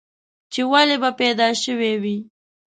[0.51, 2.17] چې ولې به پيدا شوی وې؟